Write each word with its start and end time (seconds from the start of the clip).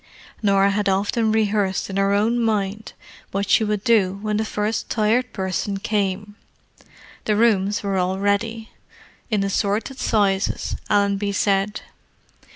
Norah 0.41 0.71
had 0.71 0.89
often 0.89 1.31
rehearsed 1.31 1.87
in 1.87 1.97
her 1.97 2.11
own 2.11 2.39
mind 2.39 2.93
what 3.29 3.47
she 3.47 3.63
would 3.63 3.83
do 3.83 4.17
when 4.23 4.37
the 4.37 4.43
first 4.43 4.89
Tired 4.89 5.31
Person 5.31 5.77
came. 5.77 6.37
The 7.25 7.35
rooms 7.35 7.83
were 7.83 7.97
all 7.99 8.17
ready—"in 8.17 9.43
assorted 9.43 9.99
sizes," 9.99 10.75
Allenby 10.89 11.33
said. 11.33 11.81